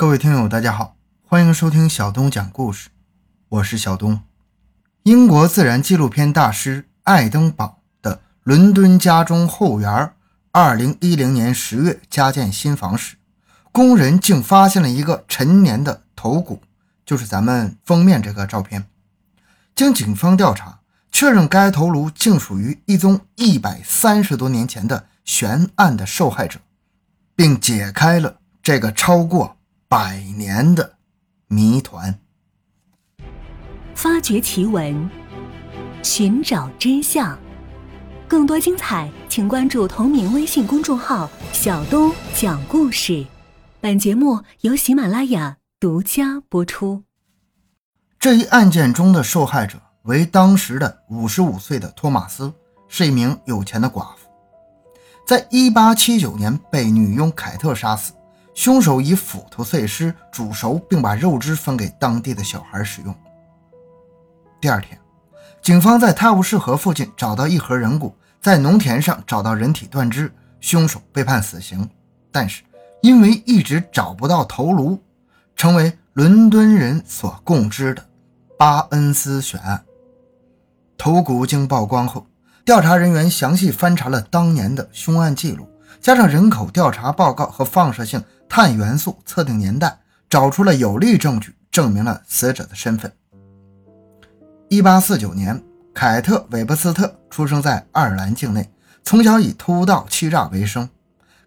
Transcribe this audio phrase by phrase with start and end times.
[0.00, 2.88] 各位听友，大家好，欢迎收听小东讲故事，
[3.50, 4.22] 我是小东。
[5.02, 10.14] 英国自然纪录片大师爱登堡的伦敦家中后园，
[10.52, 13.16] 二零一零年十月加建新房时，
[13.72, 16.62] 工人竟发现了一个陈年的头骨，
[17.04, 18.86] 就是咱们封面这个照片。
[19.74, 20.80] 经警方调查，
[21.12, 26.58] 确认该头颅竟属于一宗一百三十多年前的悬案的受害者，
[27.36, 29.58] 并解开了这个超过。
[29.92, 30.98] 百年的
[31.48, 32.16] 谜团，
[33.92, 35.10] 发掘奇闻，
[36.00, 37.36] 寻找真相。
[38.28, 43.26] 更多精彩，请关注同名微信公众号“小东讲故事”。
[43.82, 47.02] 本节目由喜马拉雅独家播出。
[48.20, 52.52] 这一案件中的受害者为当时的五十五岁的托马斯，
[52.86, 54.28] 是一名有钱的寡妇，
[55.26, 58.12] 在一八七九年被女佣凯特杀死。
[58.60, 63.14] 凶手以斧头碎尸、煮熟，并把肉汁分给当地的小孩使用。
[64.60, 65.00] 第二天，
[65.62, 71.88] 警方在泰晤士河附近找到一盒人骨，在农田上找到人体断肢，凶手被判死刑。
[72.30, 72.62] 但是
[73.00, 75.02] 因为一直找不到头颅，
[75.56, 78.04] 成为伦敦人所共知的
[78.58, 79.82] 巴恩斯悬案。
[80.98, 82.26] 头骨经曝光后，
[82.66, 85.66] 调查人员详细翻查了当年的凶案记录，
[86.02, 88.22] 加上人口调查报告和放射性。
[88.50, 89.96] 碳元素测定年代，
[90.28, 93.10] 找出了有力证据，证明了死者的身份。
[94.68, 95.62] 一八四九年，
[95.94, 98.68] 凯特·韦伯斯特出生在爱尔兰境内，
[99.04, 100.88] 从小以偷盗欺诈为生。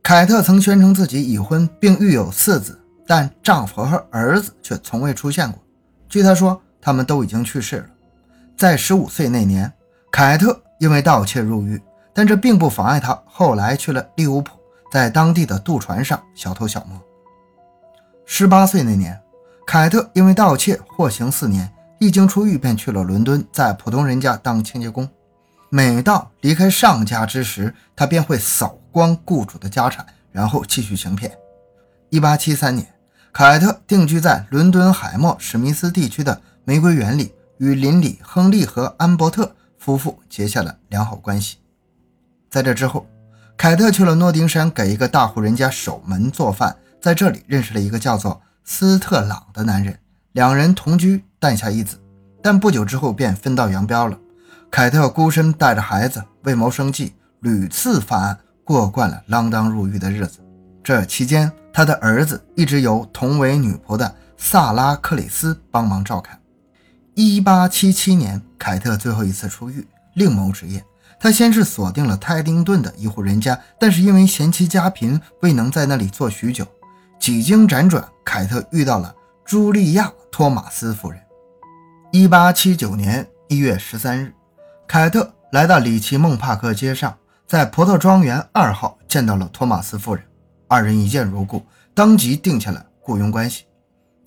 [0.00, 5.60] 凯特曾宣称自己已婚，并育有四子，但丈夫和儿子却从未出现过。
[6.08, 7.86] 据她说，他们都已经去世了。
[8.56, 9.72] 在十五岁那年，
[10.12, 11.82] 凯特因为盗窃入狱，
[12.14, 14.52] 但这并不妨碍她后来去了利物浦。
[14.92, 17.00] 在当地的渡船上小偷小摸。
[18.26, 19.18] 十八岁那年，
[19.66, 25.08] 凯特因为盗窃获刑四年，一经出狱便去了伦敦，在普通人家当清洁工。
[25.70, 31.32] 每到离开上家之时，他便会扫光雇主的家产，然后继续行骗。
[32.10, 32.86] 一八七三年，
[33.32, 41.56] 凯特定居在伦敦海默史密斯地区的玫瑰园里，与邻里亨利和安伯特夫妇结下了良好关系。
[42.50, 43.06] 在这之后。
[43.62, 49.96] 凯特去了诺丁山，给一个大户人家守门做饭，在这里认识了一个叫做斯特朗的男人，
[50.32, 51.96] 两人同居，诞下一子。
[52.42, 54.18] 但不久之后便分道扬镳了。
[54.68, 60.40] 凯特孤身带着孩子，为谋生计，屡次犯案，过惯了锒铛入狱的日子。
[60.82, 66.36] 这期间，他的儿子一直由同为女仆的萨拉克里斯帮忙照看。
[67.14, 70.84] 1877年，凯特最后一次出狱，另谋职业。
[71.22, 76.66] 他先是锁定了泰丁顿的一户人家，但是因为嫌弃家贫，未能在那里做许久。
[77.20, 79.14] 几经辗转，凯特遇到了
[79.46, 81.22] 茱莉亚·托马斯夫人。
[82.10, 84.34] 一八七九年一月十三日，
[84.88, 87.16] 凯特来到里奇孟帕克街上，
[87.46, 90.24] 在葡萄庄园二号见到了托马斯夫人，
[90.66, 93.62] 二人一见如故，当即定下了雇佣关系。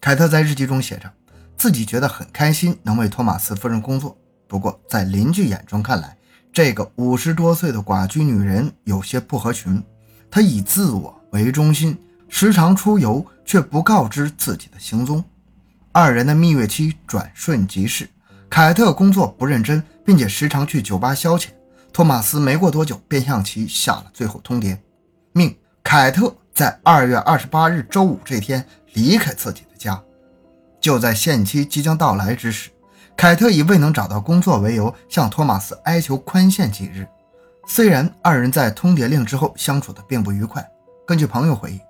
[0.00, 1.10] 凯特在日记中写着，
[1.56, 4.16] 自己觉得很开心能为托马斯夫人工作，
[4.46, 6.16] 不过在邻居眼中看来，
[6.54, 9.82] 这个五十多岁的寡居女人有些不合群，
[10.30, 11.98] 她以自我为中心，
[12.28, 15.24] 时常出游，却不告知自己的行踪。
[15.90, 18.08] 二人的蜜月期转瞬即逝，
[18.48, 21.48] 凯特工作不认真，并且时常去酒吧消遣。
[21.92, 24.78] 托马斯没过多久便向其下了最后通牒，
[25.32, 30.00] 命凯特在二月二十八日周五这天离开自己的家。
[30.80, 32.70] 就在限期即将到来之时。
[33.16, 37.06] 凯特以未能找到工作为由，向托马斯哀求宽限几日。
[37.66, 40.62] 虽然二人在通牒令之后相处的并不愉快，
[41.06, 41.80] 根据朋友回忆，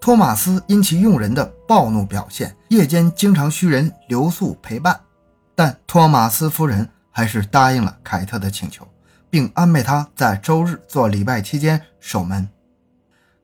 [0.00, 4.98] 托马斯因其用人的暴怒表现，夜间经常需人留宿陪伴。
[5.54, 8.84] 但托马斯夫人还是答应了凯特的请求，
[9.28, 12.48] 并安排他在周日做礼拜期间守门。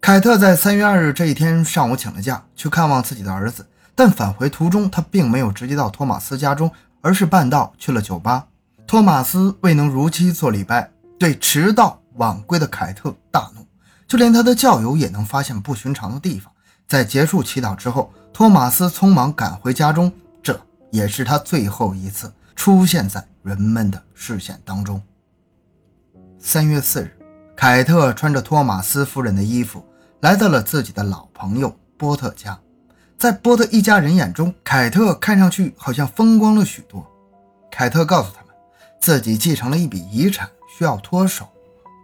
[0.00, 6.68] 凯特在三月二日这一天上午请了假，去看望自己的儿子，但返回途中，他并没有直接到托马斯家中。
[7.06, 8.48] 而是半道去了酒吧。
[8.84, 13.64] 托马斯未能如期做礼拜，对迟到晚归的凯特大怒，
[14.08, 16.52] 就连他的教友也能发现不寻常的地方。
[16.88, 20.12] 在结束祈祷之后，托马斯匆忙赶回家中，
[20.42, 20.60] 这
[20.90, 25.00] 也是他最后一次出现在人们的视线当中。
[26.40, 27.16] 三月四日，
[27.54, 29.86] 凯特穿着托马斯夫人的衣服，
[30.22, 32.58] 来到了自己的老朋友波特家。
[33.18, 37.04] 在波特一家人眼中，凯特看上去好像风光了许多。
[37.70, 38.54] 凯特告诉他们，
[39.00, 40.46] 自己继承了一笔遗产，
[40.76, 41.48] 需要脱手。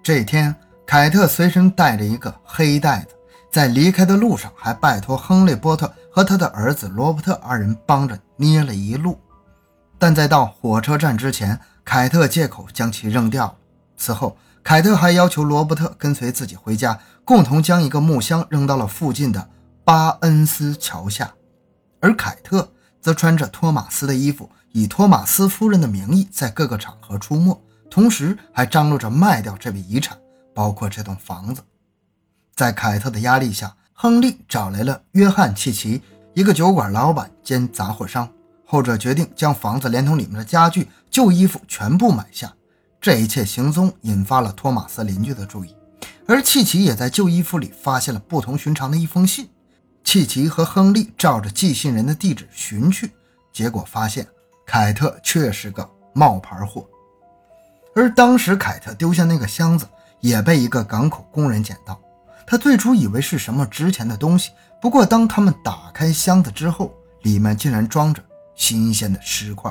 [0.03, 0.55] 这天，
[0.87, 3.09] 凯特随身带着一个黑袋子，
[3.51, 9.21] 在离开的路上还拜托亨利波特和他的儿子罗伯特二人帮着捏了一路。
[9.99, 13.55] 但在到火车站之前，凯特借口将其扔掉了。
[13.99, 19.47] 此后，凯特还要求罗伯特跟随自己回家，共同将一个木箱扔到了附近的
[19.85, 21.33] 巴恩斯桥下。
[22.01, 30.19] 而凯特则穿着托马斯的衣服，以托马斯夫人的名义在各个场合出没，同时还张罗着卖掉这笔遗产，
[30.55, 31.63] 包括这栋房子。
[32.55, 36.03] 在凯特的压力下，亨利找来了约翰·契奇，
[36.35, 38.29] 一个酒馆老板兼杂货商。
[38.65, 42.53] 后者决定将房子连同里面的家具、旧衣服全部买下。
[43.01, 45.77] 这一切行踪引发了托马斯邻居的注意，
[46.27, 49.51] 而契奇也在旧衣服里发现了不同寻常的一封信。
[50.05, 53.11] 契奇和亨利照着寄信人的地址寻去，
[53.53, 54.27] 结果发现
[54.67, 56.87] 凯特确是个冒牌货。
[57.95, 59.87] 而当时凯特丢下那个箱子
[60.21, 62.01] 也被一个港口工人捡到，
[62.47, 64.51] 他最初以为是什么值钱的东西，
[64.81, 68.23] 不过当他们打开箱子之后，里面竟然装着
[68.55, 69.71] 新鲜的尸块。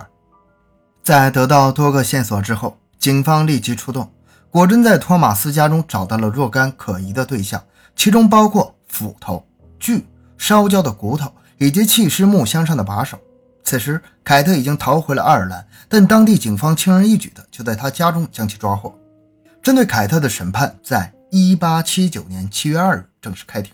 [1.04, 4.12] 在得到多个线索之后，警方立即出动，
[4.52, 7.64] 果真在托马斯家中找到了若干可疑的对象，
[7.96, 9.44] 其中包括斧头、
[9.80, 10.06] 锯、
[10.42, 13.16] 烧焦的骨头以及弃尸木箱上的把手。
[13.64, 18.92] 此时，凯特已经逃回了爱尔兰，但当地警方轻而易举的就在他家中将其抓获。
[19.62, 23.72] 针对凯特的审判，在1879年7月2日正式开庭。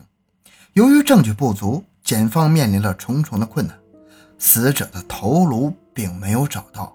[0.74, 3.74] 由于证据不足，检方面临了重重的困难，
[4.38, 6.94] 死者的头颅并没有找到，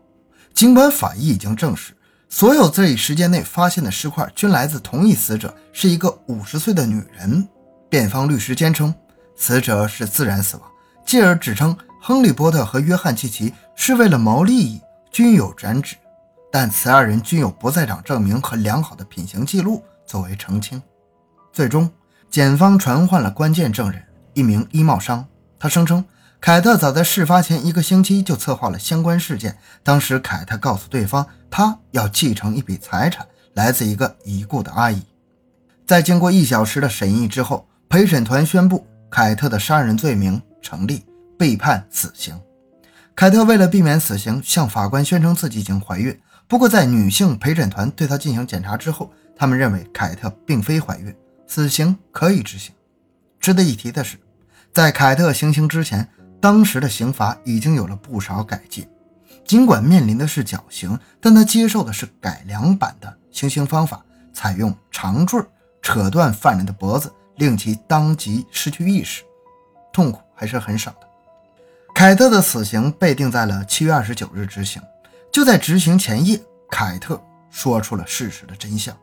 [0.52, 1.94] 尽管法医已经证实。
[2.28, 7.48] 所有这一时间内发现的尸块均来自同一死者，是一个五十岁的女人。
[7.88, 8.94] 辩方律师坚称
[9.42, 10.70] 死者是自然死亡，
[11.04, 14.80] 继而指称亨利波特和约翰契奇是为了谋利益，
[15.10, 15.96] 均有染指，
[16.52, 20.80] 但此二人均有不在场证明和良好的品行记录作为澄清。
[21.52, 21.90] 最终，
[22.30, 24.00] 检方传唤了关键证人，
[24.32, 25.26] 一名衣帽商，
[25.58, 26.04] 他声称。
[26.40, 29.58] 凯特早在事发前一个星期就策划了相关事件。
[29.82, 35.02] 当时，凯特告诉对方，他要继承一笔财产，来自一个已故的阿姨。
[35.84, 41.04] 在经过一小时的审议之后，陪审团宣布凯特的杀人罪名成立，
[41.38, 42.34] 被判死刑。
[43.14, 46.18] 凯特为了避免死刑，向法官宣称自己已经怀孕。
[46.48, 51.14] 不过，在女性陪审团对她进行检查之后，他们认为凯特并非怀孕，
[51.46, 52.74] 死刑可以执行。
[53.38, 54.16] 值得一提的是，
[54.72, 56.08] 在凯特行刑之前。
[56.40, 58.84] 当时的刑罚已经有了不少改进，
[59.44, 65.40] 尽管面临的是绞刑，但他接受的是改良版的行刑方法，采用长坠
[65.82, 69.22] 扯断犯人的脖子，令其当即失去意识，
[69.92, 71.08] 痛苦还是很少的。
[71.94, 74.80] 凯特的死刑被定在了七月二十九日执行。
[75.30, 76.38] 就在执行前夜，
[76.70, 77.18] 凯特
[77.50, 78.94] 说出了事实的真相。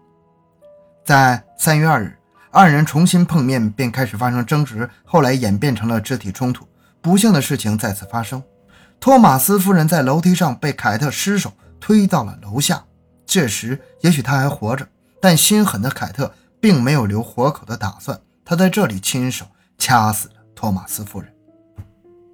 [1.03, 2.15] 在三月二日，
[2.51, 6.67] 二人重新碰面，便开始发生争执，后来演变成了肢体冲突。
[7.01, 8.43] 不幸的事情再次发生，
[8.99, 12.83] 托马斯夫人在楼梯上被凯特失手推到了楼下。
[13.25, 14.87] 这时，也许他还活着，
[15.19, 19.45] 但心狠的凯特并没有留活口的打算，他在这里亲手
[19.77, 21.33] 掐死了托马斯夫人。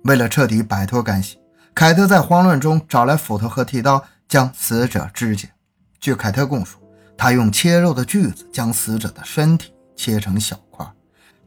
[0.03, 1.37] 为了彻底摆脱干系，
[1.73, 5.49] 凯特在慌乱中找来斧头和剃刀，将死者肢解。
[5.99, 6.77] 据凯特供述，
[7.17, 10.85] 他用切肉的锯子将死者的身体切成小块，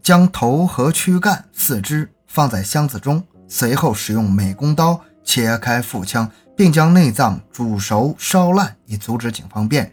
[0.03, 2.11] 将头和躯干、四肢。
[2.31, 9.93] 放在箱子中，随后使用美工刀切开腹腔，并将内脏煮熟烧烂，以阻止警方辨认。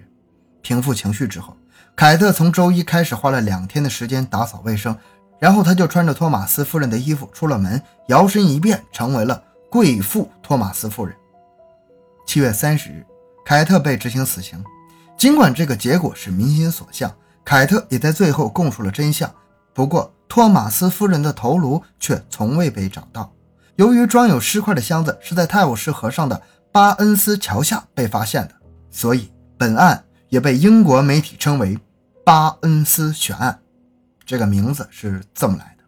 [0.61, 1.55] 平复情绪之后，
[1.95, 4.97] 凯特从周一开始花了两天的时间打扫卫生，
[5.39, 11.15] 然后他就穿着托马斯夫人的衣服出了门，摇身一变成为了贵妇托马斯夫人。
[12.27, 13.05] 七月三十日，
[13.45, 14.61] 凯特被执行死刑。
[15.17, 17.09] 尽管这个结果是民心所向，
[17.45, 19.33] 凯特也在最后供述了真相。
[19.73, 23.31] 不过，托马斯夫人的头颅却从未被找到。
[23.77, 26.41] 由于装有尸块的箱子是在泰晤士河上的
[26.73, 28.55] 巴恩斯桥下被发现的，
[28.91, 31.77] 所以本案也被英国媒体称为
[32.25, 33.59] “巴恩斯悬案”。
[34.25, 35.83] 这个名字是这么来的。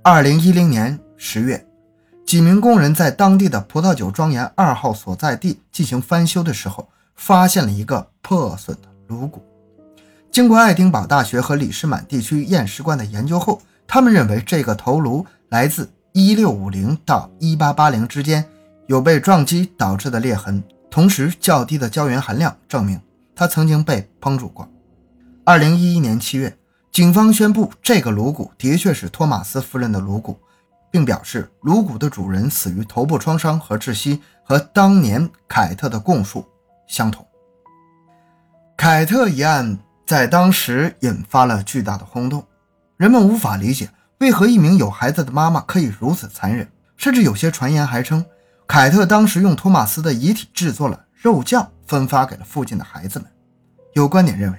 [0.00, 1.66] 二零一零年十月，
[2.24, 9.42] 几名工人在当地的葡萄酒庄园二号所在地进行翻修的时候，发现了一个破损的颅骨。
[10.30, 18.44] 经过爱丁堡大学和里士满地区验尸官的研究后，他们认为这个头颅来自1650到1880之间
[18.86, 23.00] 有被撞击导致的裂痕，同时较低的胶原含量证明
[23.34, 24.68] 它曾经被烹煮过。
[25.46, 26.56] 2011年7月，
[26.90, 30.38] 警方宣布这个颅骨的确是托马斯夫人的颅骨，
[30.90, 36.46] 并表示颅骨的主人死于头部创伤和窒息，和当年凯特的供述
[36.86, 37.26] 相同。
[38.76, 39.78] 凯特一案。
[40.06, 42.46] 在当时引发了巨大的轰动，
[42.98, 48.22] 人们无法理解为何一名有孩子的妈妈可以如此残忍，甚至有些传言还称，
[48.66, 53.26] 凯特当时用托马斯的遗体制作了肉酱，分发给了附近的孩子们。
[53.94, 54.58] 有观点认为，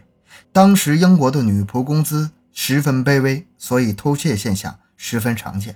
[0.51, 5.75] 当时英国的女仆工资十分卑微，所以偷窃现象十分常见。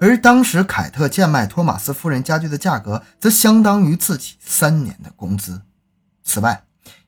[0.00, 5.60] 而当时凯特贱卖托马斯夫人家具的价格，则相当于自己三年的工资。
[6.22, 6.62] 此外，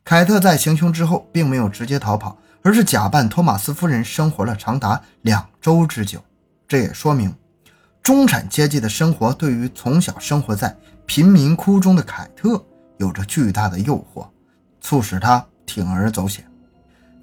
[0.05, 6.21] 凯特在行凶之后，并没有直接逃跑，而是假扮托马斯夫人生活了长达两周之久。
[6.67, 7.33] 这也说明，
[8.03, 12.61] 中产阶级的生活对于从小生活在贫民窟中的凯特
[12.99, 14.27] 有着巨大的诱惑，
[14.81, 16.50] 促使他铤而走险。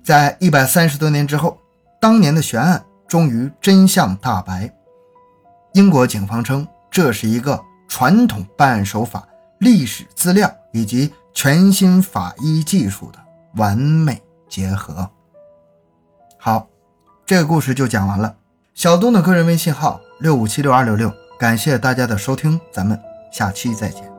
[0.08, 1.58] 在一百三十多年之后，
[2.00, 4.74] 当年的悬案终于真相大白。
[5.74, 9.28] 英国警方称，这是一个传统办案手法、
[9.60, 13.20] 历史资料以及全新法医技术的
[13.56, 15.10] 完美结合。
[16.38, 16.70] 好，
[17.26, 18.34] 这个故事就讲完了。
[18.74, 22.98] 小东的个人微信号六五七六二六六，感谢大家的收听，咱们
[23.30, 24.17] 下期再见。